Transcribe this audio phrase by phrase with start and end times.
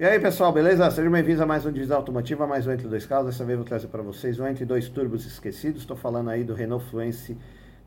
[0.00, 0.88] E aí pessoal, beleza?
[0.92, 3.26] Sejam bem-vindos a mais um Divisão Automotiva, mais um Entre Dois Carros.
[3.26, 5.80] Dessa vez eu vou trazer para vocês um Entre Dois Turbos esquecidos.
[5.80, 7.36] Estou falando aí do Renault Fluence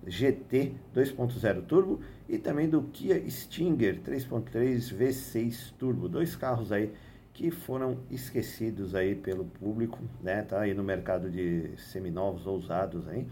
[0.05, 6.09] GT 2.0 Turbo e também do Kia Stinger 3.3 V6 Turbo.
[6.09, 6.91] Dois carros aí
[7.33, 10.41] que foram esquecidos aí pelo público, né?
[10.41, 13.25] Tá aí no mercado de seminovos ou usados aí.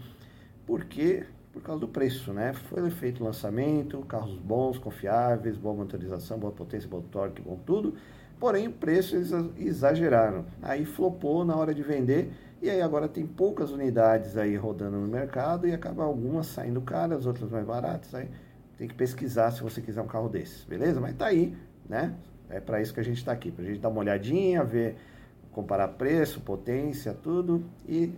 [0.64, 2.54] Porque por causa do preço, né?
[2.54, 7.94] Foi feito lançamento, carros bons, confiáveis, boa motorização, boa potência, bom torque, bom tudo.
[8.40, 10.46] Porém, o preço eles exageraram.
[10.62, 15.06] Aí flopou na hora de vender e aí agora tem poucas unidades aí rodando no
[15.06, 18.14] mercado e acaba algumas saindo caras, outras mais baratas.
[18.14, 18.30] Aí
[18.78, 20.98] tem que pesquisar se você quiser um carro desses, beleza?
[21.02, 21.54] Mas tá aí,
[21.86, 22.14] né?
[22.48, 24.96] É para isso que a gente está aqui, para a gente dar uma olhadinha, ver,
[25.52, 28.12] comparar preço, potência, tudo e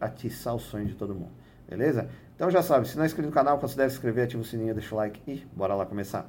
[0.00, 1.32] atiçar o sonho de todo mundo,
[1.68, 2.08] beleza?
[2.34, 4.74] Então já sabe, se não é inscrito no canal, considere se inscrever, ativa o sininho,
[4.74, 6.28] deixa o like e bora lá começar.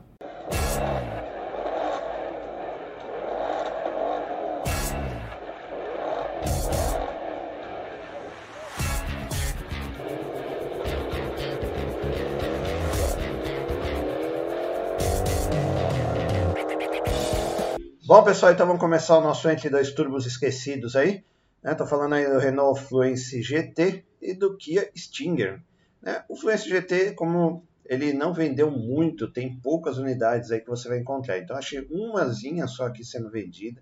[18.10, 21.24] Bom, pessoal, então vamos começar o nosso Entre Dois Turbos Esquecidos aí.
[21.64, 21.88] Estou né?
[21.88, 25.62] falando aí do Renault Fluence GT e do Kia Stinger.
[26.02, 26.26] Né?
[26.28, 30.98] O Fluence GT, como ele não vendeu muito, tem poucas unidades aí que você vai
[30.98, 31.38] encontrar.
[31.38, 33.80] Então achei umazinha só aqui sendo vendida,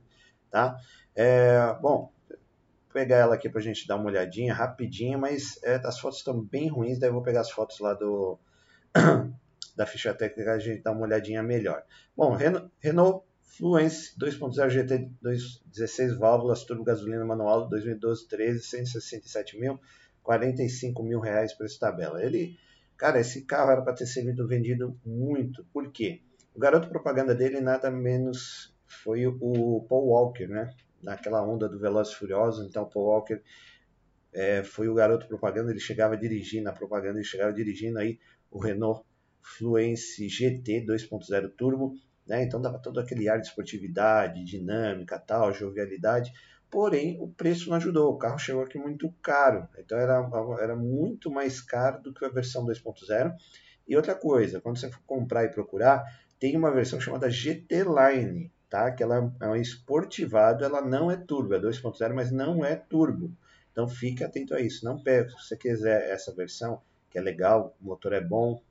[0.51, 0.75] tá?
[1.15, 2.37] É, bom, vou
[2.91, 6.37] pegar ela aqui para a gente dar uma olhadinha rapidinho, mas é, as fotos estão
[6.37, 8.37] bem ruins, daí eu vou pegar as fotos lá do
[9.73, 11.81] da ficha técnica a gente dá uma olhadinha melhor.
[12.13, 12.35] Bom,
[12.81, 19.79] Renault Fluence 2.0 GT 216 válvulas turbo gasolina manual 2012 13 167 mil
[20.27, 22.21] 45 mil reais essa tabela.
[22.21, 22.59] Ele,
[22.97, 25.65] cara, esse carro era para ter sido vendido muito.
[25.71, 26.21] Por quê?
[26.53, 30.69] O garoto propaganda dele nada menos foi o Paul Walker, né?
[31.01, 32.67] Naquela onda do Velozes Furiosos.
[32.67, 33.41] Então, Paul Walker
[34.33, 35.71] é, foi o garoto propaganda.
[35.71, 38.19] Ele chegava dirigindo na propaganda, ele chegava dirigindo aí
[38.51, 39.05] o Renault
[39.41, 41.93] Fluence GT 2.0 Turbo.
[42.27, 42.43] Né?
[42.43, 46.33] Então dava todo aquele ar de esportividade, dinâmica, tal, jovialidade
[46.69, 48.13] porém o preço não ajudou.
[48.13, 50.29] O carro chegou aqui muito caro, então era,
[50.59, 53.33] era muito mais caro do que a versão 2.0.
[53.87, 56.03] E outra coisa, quando você for comprar e procurar,
[56.39, 58.91] tem uma versão chamada GT Line, tá?
[58.91, 63.31] Que ela é um esportivado, ela não é turbo, é 2.0, mas não é turbo.
[63.71, 64.83] Então fique atento a isso.
[64.83, 68.61] Não pegue, se você quiser essa versão, que é legal, o motor é bom,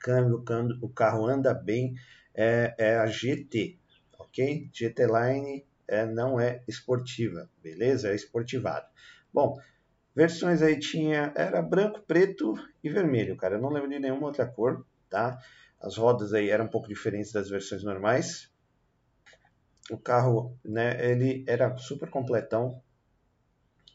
[0.00, 0.44] câmbio
[0.82, 1.94] o carro anda bem,
[2.34, 3.78] é, é a GT,
[4.18, 4.68] ok?
[4.72, 8.10] GT Line é, não é esportiva, beleza?
[8.10, 8.86] É esportivado.
[9.32, 9.58] Bom,
[10.14, 13.56] versões aí tinha, era branco, preto e vermelho, cara.
[13.56, 15.38] Eu não lembro de nenhuma outra cor, tá?
[15.80, 18.50] As rodas aí eram um pouco diferentes das versões normais.
[19.90, 22.82] O carro, né, ele era super completão.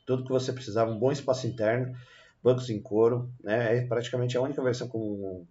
[0.06, 1.95] Tudo que você precisava, um bom espaço interno,
[2.44, 3.77] bancos em couro, né?
[3.77, 5.45] É praticamente a única versão com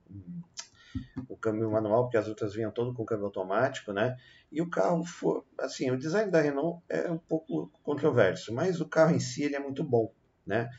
[1.29, 4.17] o câmbio manual, porque as outras vinham todo com câmbio automático, né?
[4.51, 8.89] E o carro, foi, assim, o design da Renault é um pouco controverso, mas o
[8.89, 10.13] carro em si ele é muito bom,
[10.47, 10.71] né?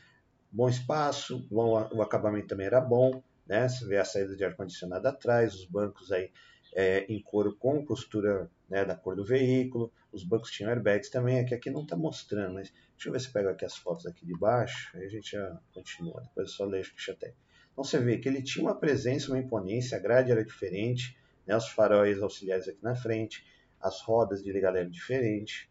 [0.50, 3.68] Bom espaço, bom, o acabamento também era bom, né?
[3.68, 6.30] Você vê a saída de ar-condicionado atrás, os bancos aí
[6.74, 11.40] é, em couro com costura né, da cor do veículo, os bancos tinham airbags também,
[11.40, 14.24] aqui, aqui não está mostrando, mas deixa eu ver se pega aqui as fotos aqui
[14.24, 17.34] de baixo, aí a gente já continua, depois eu só leio que já tem.
[17.80, 21.56] Então você vê que ele tinha uma presença, uma imponência, a grade era diferente, né,
[21.56, 23.42] os faróis auxiliares aqui na frente,
[23.80, 25.66] as rodas de liga leve diferente,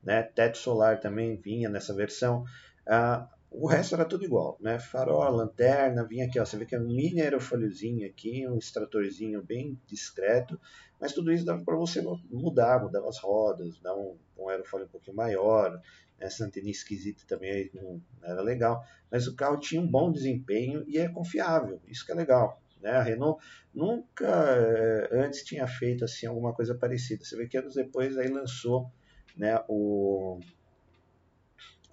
[0.00, 2.44] né, teto solar também vinha nessa versão.
[2.86, 4.78] Ah, o resto era tudo igual, né?
[4.78, 9.42] Farol, lanterna, vinha aqui, ó, você vê que é um mini aerofóliozinho aqui, um extratorzinho
[9.42, 10.60] bem discreto,
[11.00, 12.00] mas tudo isso dava para você
[12.30, 15.80] mudar, mudava as rodas, dar um, um aerofólio um pouquinho maior,
[16.24, 20.98] essa antena esquisita também não era legal, mas o carro tinha um bom desempenho e
[20.98, 22.60] é confiável, isso que é legal.
[22.80, 22.90] Né?
[22.90, 23.42] A Renault
[23.74, 27.24] nunca eh, antes tinha feito assim alguma coisa parecida.
[27.24, 28.90] Você vê que anos depois aí lançou
[29.36, 30.38] né, o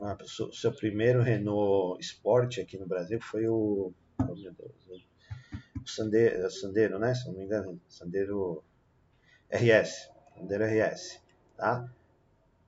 [0.01, 5.03] o seu primeiro Renault Sport aqui no Brasil foi o oh, meu Deus,
[5.83, 7.13] o Sandero, Sandero, né?
[7.13, 8.63] Se não me engano, Sandero
[9.51, 11.21] RS, Sandero RS,
[11.55, 11.87] tá?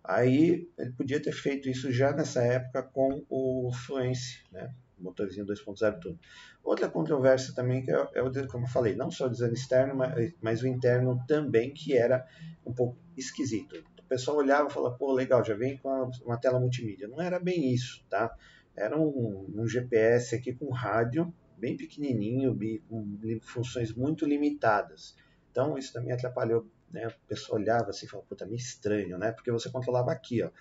[0.04, 4.74] Aí ele podia ter feito isso já nessa época com o Fluence, né?
[5.04, 6.20] motorzinho 2.0 tudo.
[6.64, 9.96] Outra controvérsia também que é, é o, como eu falei, não só o design externo,
[9.96, 12.26] mas, mas, o interno também, que era
[12.66, 13.84] um pouco esquisito.
[14.00, 17.08] O pessoal olhava e falava, pô, legal, já vem com uma tela multimídia.
[17.08, 18.34] Não era bem isso, tá?
[18.76, 22.58] Era um, um GPS aqui com rádio, bem pequenininho,
[22.88, 25.16] com funções muito limitadas.
[25.52, 27.08] Então, isso também atrapalhou né?
[27.08, 29.32] O pessoal olhava assim e falava, puta, meio estranho, né?
[29.32, 30.52] Porque você controlava aqui, ó.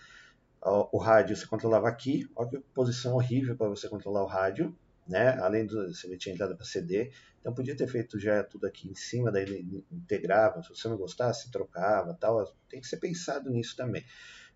[0.93, 4.76] O, rádio você controlava aqui, olha que posição horrível para você controlar o rádio,
[5.06, 5.37] né?
[5.40, 8.94] Além do você tinha entrada para CD, então podia ter feito já tudo aqui em
[8.94, 12.44] cima, daí integrava, se você não gostasse, trocava, tal.
[12.69, 14.05] Tem que ser pensado nisso também.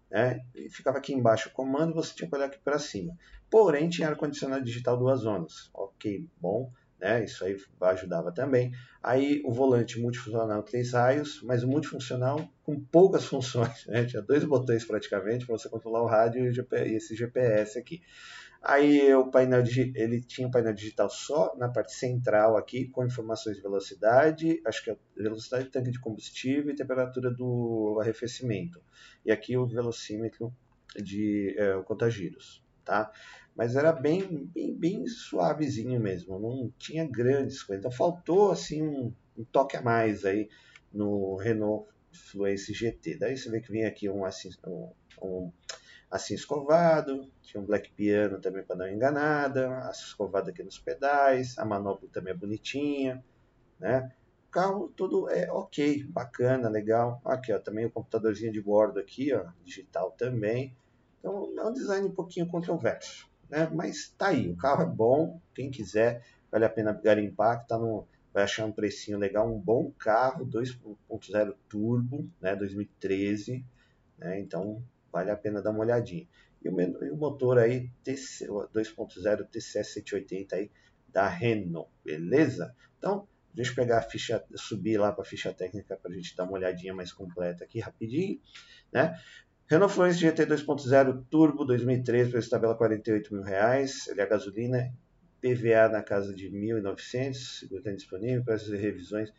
[0.09, 0.47] Né?
[0.55, 3.19] E ficava aqui embaixo o comando, você tinha que olhar aqui para cima.
[3.51, 5.69] Porém, tinha ar-condicionado digital duas zonas.
[5.75, 6.71] Ok, bom,
[7.01, 7.25] né?
[7.25, 8.73] Isso aí ajudava também.
[9.03, 13.87] Aí o volante multifuncional três raios, mas o multifuncional com poucas funções.
[13.87, 14.05] Né?
[14.05, 18.01] Tinha dois botões praticamente para você controlar o rádio e esse GPS aqui.
[18.63, 19.63] Aí o painel
[19.95, 24.83] ele tinha um painel digital só na parte central aqui, com informações de velocidade, acho
[24.83, 28.83] que é velocidade, tanque de combustível e temperatura do arrefecimento.
[29.25, 30.53] E aqui o velocímetro
[30.97, 33.13] de é, contagiros, tá?
[33.57, 37.85] Mas era bem, bem, bem suavezinho mesmo, não tinha grandes coisas.
[37.85, 40.49] Então faltou assim um, um toque a mais aí
[40.93, 43.17] no Renault Fluence GT.
[43.17, 44.91] Daí você vê que vem aqui um, assim, um,
[45.23, 45.53] um
[46.11, 51.59] assim escovado, tinha um black piano também para uma enganada, assim escovado aqui nos pedais,
[51.59, 53.25] a manopla também é bonitinha,
[53.79, 54.13] né?
[54.49, 57.21] O carro tudo é ok, bacana, legal.
[57.25, 60.75] Aqui, ó, também o computadorzinho de bordo aqui, ó, digital também.
[61.19, 63.69] Então é um design um pouquinho controverso, né?
[63.73, 67.79] Mas tá aí, o carro é bom, quem quiser, vale a pena garimpar, que tá
[67.79, 68.07] no
[68.37, 73.65] vai achar um precinho legal, um bom carro, 2.0 turbo, né, 2013,
[74.19, 74.39] né?
[74.39, 76.29] Então vale a pena dar uma olhadinha.
[76.63, 80.71] E o, e o motor aí 2.0 TCS 180 aí
[81.09, 82.77] da Renault, beleza?
[82.99, 86.37] Então, deixa eu pegar a ficha, subir lá para a ficha técnica para a gente
[86.37, 88.39] dar uma olhadinha mais completa aqui rapidinho,
[88.93, 89.19] né?
[89.69, 94.95] Renault Fluence GT 2.0 Turbo 2013, preço tabela 48 mil reais, ele é gasolina,
[95.41, 99.33] PVA na casa de 1.900, seguro disponível, preços e revisões.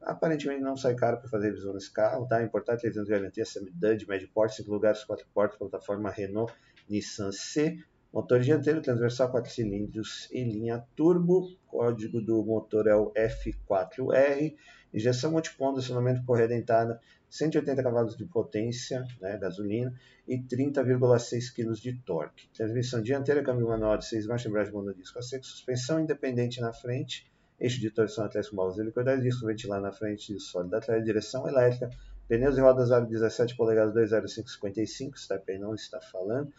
[0.00, 2.40] Aparentemente não sai caro para fazer revisão nesse carro, tá?
[2.44, 6.54] Importar 300 garantia, semi-dud, médio porte, 5 lugares, 4 portas, plataforma Renault,
[6.88, 7.76] Nissan C,
[8.12, 14.54] motor dianteiro, transversal 4 cilindros em linha turbo, código do motor é o F4R,
[14.92, 17.00] injeção multiponto, acionamento correia dentada,
[17.30, 19.94] 180 cavalos de potência, né, gasolina,
[20.28, 22.46] e 30,6 kg de torque.
[22.54, 27.26] Transmissão dianteira, câmbio manual de 6 marchas, embreagem monodisco a seco, suspensão independente na frente,
[27.58, 31.88] eixo de torção atrás com molas helicoidais, disco ventilar na frente, sólido atrás, direção elétrica,
[32.28, 36.52] pneus e rodas aro 17 polegadas 20555, Stephen não está falando.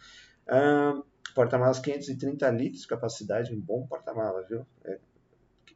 [1.34, 4.66] Porta-malas 530 litros, capacidade, um bom porta-malas, viu?
[4.84, 4.98] É,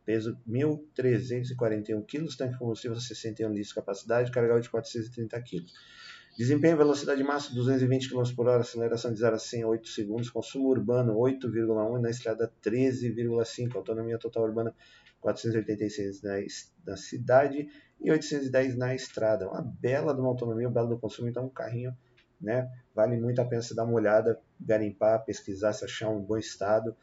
[0.05, 5.65] peso 1.341 kg, tanque combustível 61 litros, capacidade, carregador de 430 kg.
[6.39, 10.69] Desempenho, velocidade máxima 220 km por hora, aceleração de 0 a 100 8 segundos, consumo
[10.69, 14.73] urbano 8,1 na estrada 13,5, autonomia total urbana
[15.21, 16.35] 486 na,
[16.87, 17.69] na cidade
[18.01, 19.49] e 810 na estrada.
[19.49, 21.93] Uma bela de uma autonomia, um belo do consumo, então um carrinho,
[22.41, 22.71] né?
[22.95, 26.97] Vale muito a pena você dar uma olhada, garimpar, pesquisar, se achar um bom estado,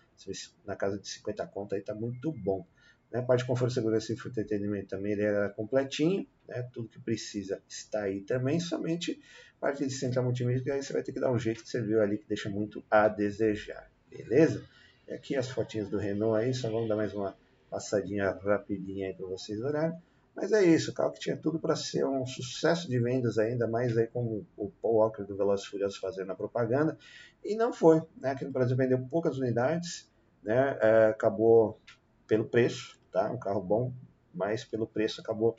[0.65, 2.65] na casa de 50 conto aí tá muito bom.
[3.11, 3.21] Né?
[3.21, 6.67] Parte de conforto, segurança e entretenimento também ele era completinho, né?
[6.73, 9.21] tudo que precisa está aí também, somente
[9.59, 12.01] parte de central multimídia, aí você vai ter que dar um jeito que você viu
[12.01, 14.63] ali que deixa muito a desejar, beleza?
[15.07, 17.35] E aqui as fotinhas do Renault aí, só vamos dar mais uma
[17.69, 19.97] passadinha rapidinha aí para vocês olharem.
[20.35, 23.67] Mas é isso, o carro que tinha tudo para ser um sucesso de vendas ainda
[23.67, 26.97] mais aí como o Paul Walker do Velozes Furiosos fazendo a propaganda,
[27.43, 28.31] e não foi, né?
[28.31, 30.11] Aqui no Brasil vendeu poucas unidades,
[30.43, 30.77] né?
[30.81, 31.79] É, acabou
[32.27, 33.31] pelo preço, tá?
[33.31, 33.93] Um carro bom,
[34.33, 35.55] mas pelo preço acabou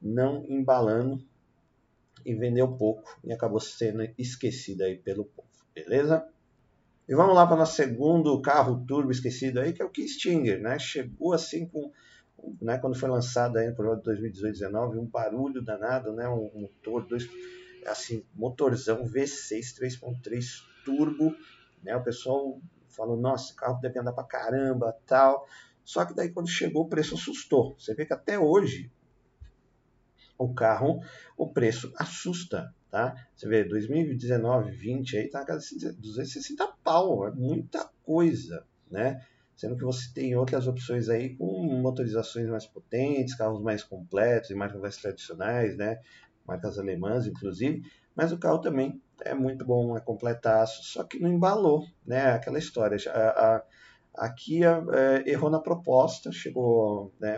[0.00, 1.24] não embalando
[2.24, 6.28] e vendeu pouco e acabou sendo esquecido aí pelo povo, beleza?
[7.08, 10.60] E vamos lá para o nosso segundo carro turbo esquecido aí, que é o Stinger,
[10.60, 10.78] né?
[10.78, 11.90] Chegou assim com,
[12.60, 16.28] né, quando foi lançado aí no programa de 2018-19, um barulho danado, né?
[16.28, 17.28] Um motor, dois,
[17.86, 21.34] assim, motorzão V6 3.3 turbo,
[21.82, 21.96] né?
[21.96, 25.46] O pessoal falou, nossa, carro deve andar para caramba, tal.
[25.84, 27.74] Só que daí quando chegou o preço assustou.
[27.78, 28.90] Você vê que até hoje
[30.36, 31.00] o carro,
[31.36, 33.14] o preço assusta tá?
[33.34, 39.24] Você vê, 2019, 20 aí tá na casa de 260 pau, é muita coisa, né?
[39.58, 44.54] Sendo que você tem outras opções aí com motorizações mais potentes, carros mais completos e
[44.54, 45.98] marcas mais tradicionais, né?
[46.46, 47.82] Marcas alemãs, inclusive.
[48.14, 52.30] Mas o carro também é muito bom, é completaço, só que não embalou, né?
[52.30, 52.96] Aquela história.
[53.10, 53.62] A, a,
[54.26, 57.36] a Kia é, errou na proposta, chegou, né?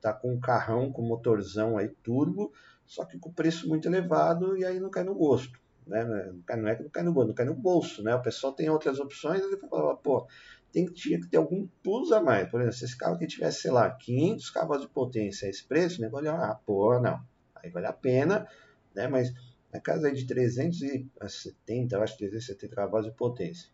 [0.00, 2.50] Tá com um carrão com motorzão aí turbo,
[2.86, 5.60] só que com preço muito elevado e aí não cai no gosto.
[5.86, 6.04] Né?
[6.04, 8.02] Não é que não cai no gosto, não cai no bolso.
[8.02, 8.14] Né?
[8.14, 10.26] O pessoal tem outras opções ele fala, pô,
[10.72, 12.48] tem, tinha que ter algum plus a mais.
[12.48, 15.64] Por exemplo, se esse carro aqui tivesse, sei lá, 500 cavalos de potência a esse
[15.64, 17.20] preço, o negócio ia, ah, pô, não.
[17.54, 18.48] aí vale a pena,
[18.94, 19.06] né?
[19.06, 19.32] Mas
[19.72, 23.70] na casa de 370, eu acho 370 cavalos de potência.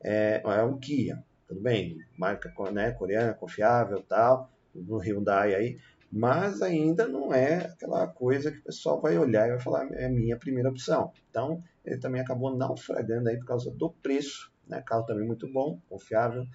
[0.00, 5.78] É, é um Kia, tudo bem, marca né, coreana, confiável tal, no Hyundai aí,
[6.10, 10.08] mas ainda não é aquela coisa que o pessoal vai olhar e vai falar é
[10.08, 11.12] minha primeira opção.
[11.30, 14.82] Então, ele também acabou naufragando aí por causa do preço, né?
[14.82, 16.46] Carro também muito bom, confiável,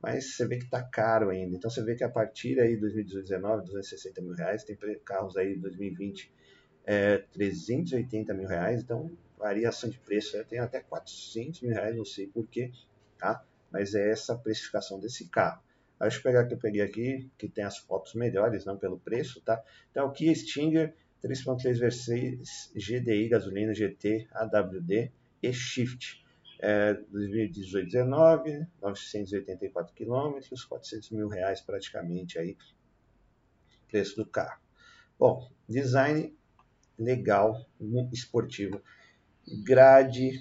[0.00, 1.56] mas você vê que está caro ainda.
[1.56, 5.54] Então você vê que a partir aí de 2019, 260 mil reais, tem carros aí
[5.54, 6.32] de 2020
[6.84, 12.26] é, 380 mil reais, então variação de preço tem até 400 mil reais, não sei
[12.26, 12.70] porquê,
[13.18, 13.44] tá?
[13.70, 15.62] Mas é essa precificação desse carro.
[16.00, 19.40] Deixa eu pegar que eu peguei aqui, que tem as fotos melhores, não pelo preço,
[19.40, 19.62] tá?
[19.90, 26.21] Então, o Kia Stinger 3.3 V6 GDI gasolina GT AWD e Shift.
[26.64, 32.56] É, 2018-19, 984 quilômetros, 400 mil reais praticamente aí,
[33.88, 34.60] preço do carro.
[35.18, 36.32] Bom, design
[36.96, 37.66] legal,
[38.12, 38.80] esportivo,
[39.64, 40.40] grade,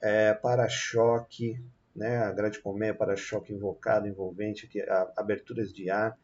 [0.00, 1.60] é, para-choque,
[1.96, 6.16] né, a grade colmeia, para-choque invocado, envolvente, que, a, aberturas de ar,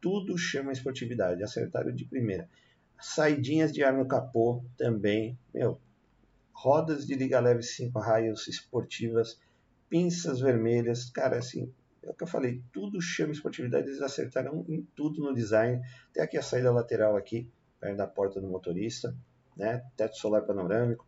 [0.00, 2.48] tudo chama esportividade, acertaram de primeira.
[2.98, 5.78] Saidinhas de ar no capô também, meu,
[6.56, 9.38] rodas de liga leve 5 raios esportivas,
[9.90, 11.70] pinças vermelhas, cara, assim,
[12.02, 15.82] é o que eu falei, tudo chama esportividade, eles acertaram em tudo no design.
[16.14, 17.46] Tem aqui a saída lateral aqui,
[17.78, 19.14] perto da porta do motorista,
[19.54, 19.84] né?
[19.96, 21.06] Teto solar panorâmico.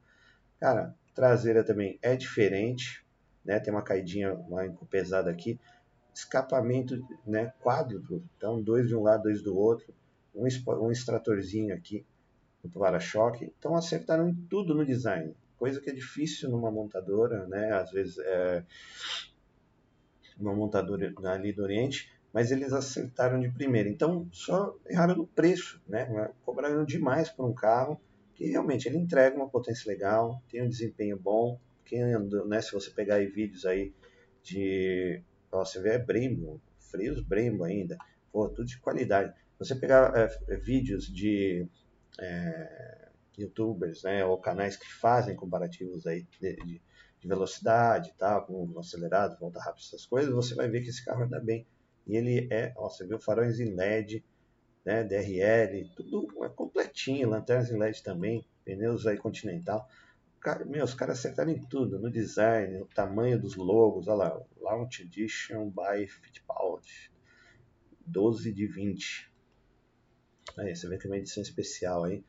[0.60, 3.04] Cara, traseira também é diferente,
[3.42, 3.58] né?
[3.58, 5.58] Tem uma caidinha uma pesada aqui.
[6.14, 7.54] Escapamento, né?
[7.62, 9.94] Quádruplo, então dois de um lado, dois do outro.
[10.34, 10.44] Um,
[10.84, 12.04] um extratorzinho aqui
[12.72, 13.52] para-choque.
[13.58, 17.72] Então acertaram tudo no design, coisa que é difícil numa montadora, né?
[17.72, 18.64] Às vezes é
[20.38, 23.88] uma montadora ali do Oriente, mas eles acertaram de primeira.
[23.88, 26.32] Então só erraram no preço, né?
[26.44, 28.00] Cobraram demais por um carro
[28.34, 31.60] que realmente ele entrega uma potência legal, tem um desempenho bom.
[31.84, 33.92] Quem anda, né, se você pegar aí vídeos aí
[34.42, 37.96] de, ó, você vê é Brembo, freios Brembo ainda,
[38.30, 39.34] pô, tudo de qualidade.
[39.58, 41.66] Você pegar é, vídeos de
[42.20, 46.82] é, youtubers, né, ou canais que fazem comparativos aí de, de,
[47.20, 51.24] de velocidade tal, com acelerado, volta rápido, essas coisas, você vai ver que esse carro
[51.24, 51.66] anda bem.
[52.06, 54.24] E ele é, ó, você viu farões em LED,
[54.84, 59.88] né, DRL, tudo é completinho, lanternas em LED também, pneus aí Continental.
[60.40, 64.40] Cara, meu, os caras acertaram em tudo, no design, no tamanho dos logos, olha lá,
[64.60, 67.12] Launch Edition by Fittipaldi,
[68.06, 69.27] 12 de 20.
[70.58, 72.24] Aí, você vê que é uma edição especial aí,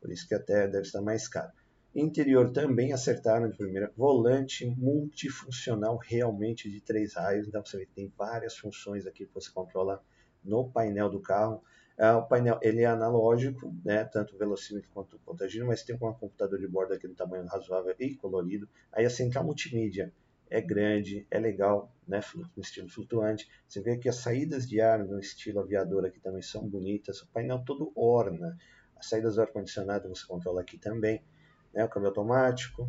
[0.00, 1.52] por isso que até deve estar mais caro.
[1.94, 3.92] Interior também acertaram de primeira.
[3.94, 7.46] Volante multifuncional realmente de três raios.
[7.46, 10.02] Então você vê que tem várias funções aqui que você controla
[10.42, 11.62] no painel do carro.
[11.98, 16.58] É, o painel ele é analógico, né, tanto velocímetro quanto contagino, mas tem um computador
[16.58, 18.66] de bordo aqui no tamanho razoável e colorido.
[18.90, 20.10] Aí a central multimídia
[20.52, 22.20] é grande, é legal, né,
[22.54, 23.48] no estilo flutuante.
[23.66, 27.22] Você vê que as saídas de ar no estilo aviador aqui também são bonitas.
[27.22, 28.56] O painel todo orna.
[28.96, 31.24] As saídas do ar-condicionado você controla aqui também.
[31.72, 32.86] Né, o câmbio automático,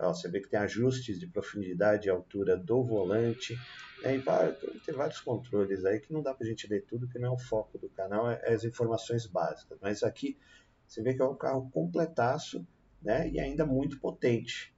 [0.00, 3.56] Ó, você vê que tem ajustes de profundidade e altura do volante.
[4.02, 4.52] Né, e vai,
[4.84, 7.38] tem vários controles aí que não dá para gente ler tudo, que não é o
[7.38, 9.78] foco do canal, é, é, as informações básicas.
[9.80, 10.38] Mas aqui
[10.86, 12.66] você vê que é um carro completaço
[13.02, 14.74] né, e ainda muito potente.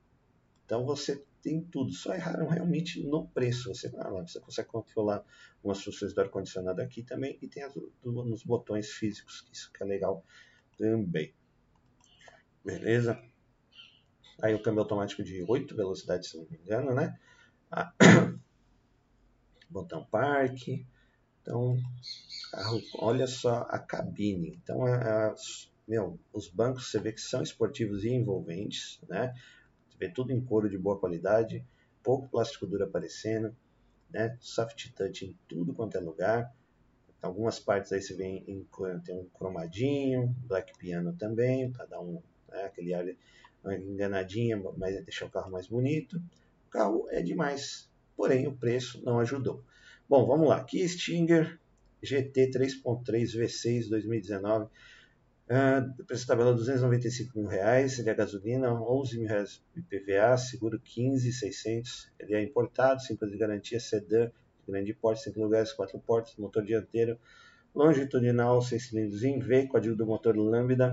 [0.64, 3.74] Então você tem tudo, só erraram realmente no preço.
[3.74, 5.24] Você, ah, você consegue controlar
[5.62, 7.90] umas funções do ar-condicionado aqui também e tem as, do,
[8.24, 10.24] nos botões físicos, isso que é legal
[10.76, 11.34] também.
[12.64, 13.20] Beleza?
[14.42, 17.18] Aí o câmbio automático de 8 velocidades, se não me engano, né?
[17.70, 17.92] Ah,
[19.68, 20.86] botão parque.
[21.42, 21.76] Então,
[22.52, 24.58] carro, olha só a cabine.
[24.62, 25.34] Então, é,
[25.86, 29.34] meu, os bancos você vê que são esportivos e envolventes, né?
[30.00, 31.62] Você vê tudo em couro de boa qualidade,
[32.02, 33.54] pouco plástico duro aparecendo,
[34.08, 34.34] né?
[34.40, 36.50] Soft touch em tudo quanto é lugar.
[37.20, 38.66] Algumas partes aí você vê em,
[39.04, 42.14] tem um cromadinho, black piano também, para dar um,
[42.48, 43.04] né, aquele ar
[43.62, 46.16] uma enganadinha, mas deixar o carro mais bonito.
[46.68, 49.62] O carro é demais, porém o preço não ajudou.
[50.08, 50.64] Bom, vamos lá.
[50.64, 51.60] Kia Stinger
[52.02, 54.70] GT 3.3 V6 2019.
[55.50, 60.78] Uh, preço tabela 295 mil reais, ele é gasolina, 11 mil reais de PVA, seguro
[60.78, 62.08] 15,600.
[62.20, 66.36] Ele é importado, 5 anos de garantia, sedã, de grande porte, 5 lugares, 4 portas,
[66.36, 67.18] motor dianteiro,
[67.74, 70.92] longitudinal, 6 cilindros em V, código do motor Lambda,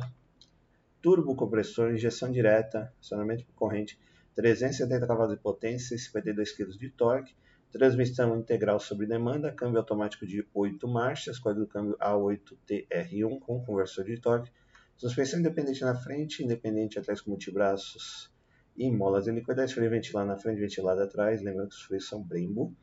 [1.04, 4.00] turbo compressor, injeção direta, acionamento por corrente,
[4.36, 7.36] 370 cavalos de potência e 52 kg de torque,
[7.78, 14.20] transmissão integral sobre demanda, câmbio automático de 8 marchas, do câmbio A8TR1 com conversor de
[14.20, 14.52] torque,
[14.98, 18.34] Suspensão independente na frente, independente atrás com multibraços
[18.76, 22.76] e molas helicoidais, freio ventilado na frente, ventilado atrás, lembrando que os freios são Brembo.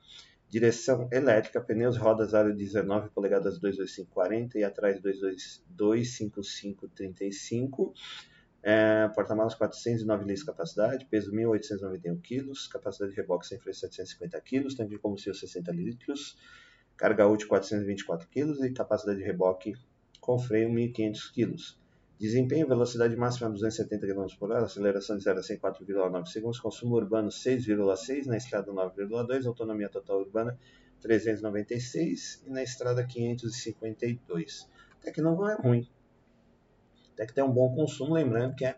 [0.48, 7.92] Direção elétrica, pneus, rodas aro 19 polegadas 22540 e atrás 22535.
[8.66, 14.40] É, Porta-malas 409 litros de capacidade, peso 1.891 kg, capacidade de reboque sem freio 750
[14.40, 16.38] kg, tanque de combustível 60 litros,
[16.97, 19.75] carga útil 424 kg e capacidade de reboque
[20.18, 21.56] com freio 1.500 kg.
[22.18, 26.94] Desempenho, velocidade máxima 270 km por hora, aceleração de 0 a 100 4,9 segundos, consumo
[26.94, 30.59] urbano 6,6, na estrada 9,2, autonomia total urbana
[31.02, 34.71] 396 e na estrada 552.
[35.02, 35.87] Até que não é ruim.
[37.14, 38.76] Até que tem um bom consumo, lembrando que é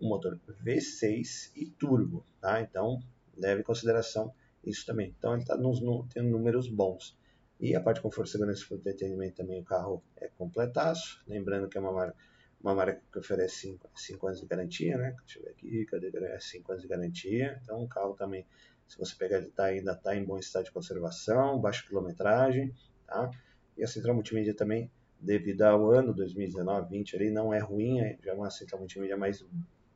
[0.00, 2.60] um motor V6 e turbo, tá?
[2.60, 3.02] Então,
[3.36, 4.32] leve em consideração
[4.64, 5.14] isso também.
[5.18, 7.18] Então, ele está tendo números bons.
[7.58, 11.20] E a parte de conforto, segurança e entretenimento também, o carro é completaço.
[11.26, 12.16] Lembrando que é uma marca
[12.60, 15.14] uma marca que oferece 5 anos de garantia, né?
[15.24, 17.58] Deixa eu ver aqui, cadê 5 anos de garantia.
[17.62, 18.46] Então, o carro também,
[18.86, 22.74] se você pegar ele tá, ainda está em bom estado de conservação, baixa quilometragem,
[23.06, 23.30] tá?
[23.76, 28.18] E a central multimídia também, devido ao ano 2019, 20 ali, não é ruim, é,
[28.22, 29.44] já é uma central multimídia mais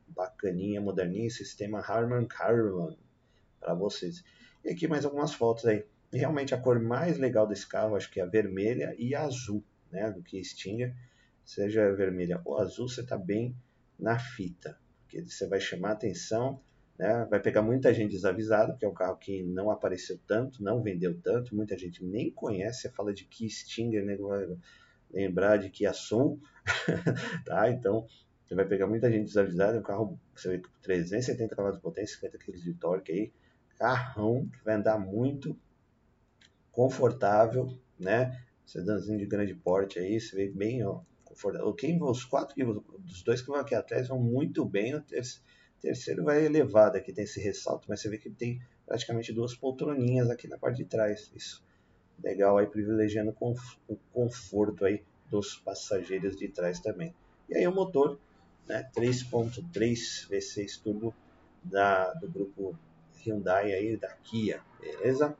[0.07, 2.95] bacaninha, moderninha, sistema Harman Kardon
[3.59, 4.23] para vocês.
[4.63, 5.85] E aqui mais algumas fotos aí.
[6.11, 9.63] Realmente a cor mais legal desse carro, acho que é a vermelha e a azul,
[9.91, 10.93] né, do que Stinger
[11.45, 13.55] seja vermelha ou azul, você está bem
[13.99, 16.59] na fita, porque você vai chamar atenção,
[16.97, 17.27] né?
[17.29, 21.19] vai pegar muita gente desavisada, que é um carro que não apareceu tanto, não vendeu
[21.21, 24.17] tanto, muita gente nem conhece, você fala de Kia Stinger, né?
[25.13, 26.39] Lembrar de Kia Soul,
[27.45, 27.69] tá?
[27.69, 28.07] Então,
[28.45, 32.15] você vai pegar muita gente desavisada, é um carro, você vê, 370 cavalos de potência,
[32.15, 33.31] 50 kg de torque aí,
[33.77, 35.57] carrão que vai andar muito,
[36.71, 38.41] confortável, né?
[38.65, 41.01] Sedãzinho de grande porte aí, você vê bem, ó,
[41.77, 44.95] quem, os quatro que dos dois que vão aqui atrás vão muito bem.
[44.95, 45.03] O
[45.81, 50.29] terceiro vai elevado aqui, tem esse ressalto, mas você vê que tem praticamente duas poltroninhas
[50.29, 51.31] aqui na parte de trás.
[51.35, 51.63] Isso
[52.21, 53.35] legal aí, privilegiando
[53.87, 57.13] o conforto aí dos passageiros de trás também.
[57.49, 58.19] E aí o motor,
[58.67, 61.13] né, 3.3 V6 turbo
[61.63, 62.77] da, do grupo
[63.25, 65.35] Hyundai aí da Kia, beleza?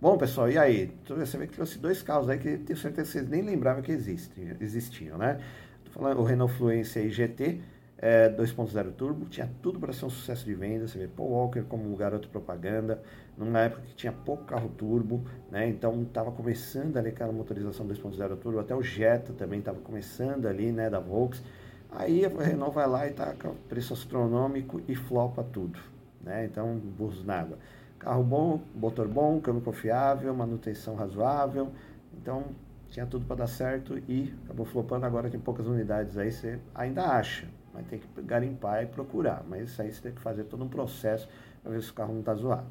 [0.00, 0.92] Bom, pessoal, e aí?
[1.08, 3.92] Você vê que trouxe dois carros aí que tenho certeza que vocês nem lembravam que
[3.92, 5.40] existiam, existiam né?
[5.84, 7.62] Tô falando o Renault Fluence aí GT
[7.98, 10.86] é, 2.0 turbo, tinha tudo para ser um sucesso de venda.
[10.86, 13.02] Você vê Paul Walker como garoto propaganda,
[13.36, 15.68] numa época que tinha pouco carro turbo, né?
[15.68, 20.72] Então estava começando ali aquela motorização 2.0 turbo, até o Jetta também estava começando ali,
[20.72, 21.42] né, da Volks.
[21.90, 25.78] Aí a Renault vai lá e tá com preço astronômico e flopa tudo,
[26.22, 26.44] né?
[26.44, 27.58] Então, burros nada.
[27.98, 31.70] Carro bom, motor bom, câmbio confiável, manutenção razoável.
[32.14, 32.44] Então
[32.90, 35.06] tinha tudo para dar certo e acabou flopando.
[35.06, 39.44] Agora tem poucas unidades aí, você ainda acha, mas tem que garimpar e procurar.
[39.48, 41.28] Mas isso aí você tem que fazer todo um processo
[41.62, 42.66] para ver se o carro não está zoado.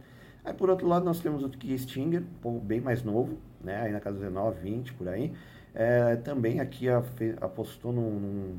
[0.46, 3.82] Aí por outro lado nós temos o Kia Stinger, um bem mais novo, né?
[3.82, 5.34] aí na casa 19, 20 por aí.
[5.74, 6.88] É, também aqui
[7.42, 8.56] apostou num, num,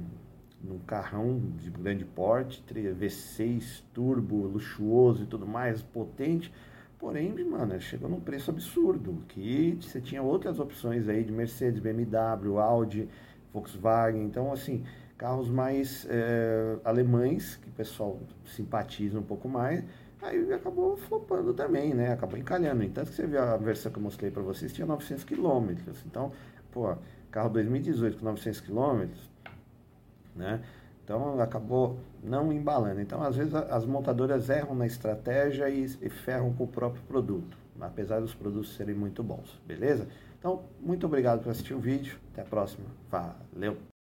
[0.64, 6.52] num, carrão de grande porte, V6 turbo, luxuoso e tudo mais, potente.
[6.98, 12.58] Porém, mano, chegou num preço absurdo, que você tinha outras opções aí de Mercedes, BMW,
[12.58, 13.08] Audi,
[13.52, 14.24] Volkswagen.
[14.24, 14.84] Então, assim,
[15.16, 19.84] carros mais é, alemães, que o pessoal simpatiza um pouco mais,
[20.22, 22.12] aí acabou flopando também, né?
[22.12, 22.82] Acabou encalhando.
[22.82, 26.04] Então, que você viu a versão que eu mostrei para vocês, tinha 900 quilômetros.
[26.06, 26.32] Então,
[26.70, 26.94] pô,
[27.30, 29.30] carro 2018 com 900 quilômetros,
[30.34, 30.62] né?
[31.06, 33.00] Então acabou não embalando.
[33.00, 37.56] Então às vezes as montadoras erram na estratégia e, e ferram com o próprio produto,
[37.80, 40.08] apesar dos produtos serem muito bons, beleza?
[40.38, 43.95] Então muito obrigado por assistir o vídeo, até a próxima, valeu!